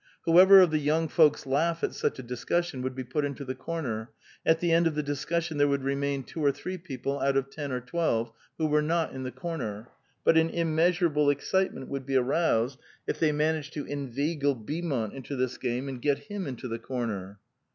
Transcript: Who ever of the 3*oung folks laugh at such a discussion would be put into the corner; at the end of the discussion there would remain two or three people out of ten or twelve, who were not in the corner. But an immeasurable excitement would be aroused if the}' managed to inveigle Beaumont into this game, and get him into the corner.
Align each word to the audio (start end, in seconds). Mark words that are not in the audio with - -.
Who 0.23 0.39
ever 0.39 0.61
of 0.61 0.71
the 0.71 0.83
3*oung 0.83 1.11
folks 1.11 1.45
laugh 1.45 1.83
at 1.83 1.93
such 1.93 2.17
a 2.17 2.23
discussion 2.23 2.81
would 2.81 2.95
be 2.95 3.03
put 3.03 3.23
into 3.23 3.45
the 3.45 3.53
corner; 3.53 4.09
at 4.43 4.59
the 4.59 4.71
end 4.71 4.87
of 4.87 4.95
the 4.95 5.03
discussion 5.03 5.59
there 5.59 5.67
would 5.67 5.83
remain 5.83 6.23
two 6.23 6.43
or 6.43 6.51
three 6.51 6.79
people 6.79 7.19
out 7.19 7.37
of 7.37 7.51
ten 7.51 7.71
or 7.71 7.81
twelve, 7.81 8.31
who 8.57 8.65
were 8.65 8.81
not 8.81 9.13
in 9.13 9.21
the 9.21 9.31
corner. 9.31 9.89
But 10.23 10.37
an 10.37 10.49
immeasurable 10.49 11.29
excitement 11.29 11.87
would 11.87 12.07
be 12.07 12.15
aroused 12.15 12.79
if 13.05 13.19
the}' 13.19 13.31
managed 13.31 13.73
to 13.73 13.85
inveigle 13.85 14.55
Beaumont 14.55 15.13
into 15.13 15.35
this 15.35 15.59
game, 15.59 15.87
and 15.87 16.01
get 16.01 16.17
him 16.17 16.47
into 16.47 16.67
the 16.67 16.79
corner. 16.79 17.37